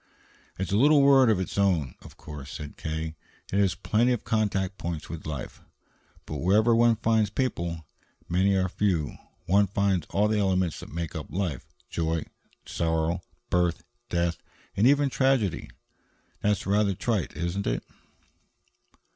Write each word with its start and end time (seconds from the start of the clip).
"It's 0.57 0.71
a 0.71 0.77
little 0.77 1.03
world 1.03 1.29
of 1.29 1.39
its 1.39 1.59
own, 1.59 1.93
of 2.01 2.17
course," 2.17 2.49
said 2.53 2.75
K., 2.75 3.13
"and 3.51 3.59
it 3.59 3.61
has 3.63 3.75
plenty 3.75 4.11
of 4.13 4.23
contact 4.23 4.79
points 4.79 5.09
with 5.09 5.27
life. 5.27 5.61
But 6.25 6.37
wherever 6.37 6.75
one 6.75 6.95
finds 6.95 7.29
people, 7.29 7.85
many 8.27 8.55
or 8.55 8.67
few, 8.67 9.15
one 9.45 9.67
finds 9.67 10.07
all 10.09 10.27
the 10.27 10.39
elements 10.39 10.79
that 10.79 10.89
make 10.91 11.13
up 11.15 11.27
life 11.31 11.67
joy 11.87 12.15
and 12.15 12.29
sorrow, 12.65 13.21
birth 13.51 13.81
and 13.81 14.09
death, 14.09 14.37
and 14.75 14.87
even 14.87 15.11
tragedy. 15.11 15.69
That's 16.41 16.65
rather 16.65 16.95
trite, 16.95 17.37
isn't 17.37 17.67
it?" 17.67 17.83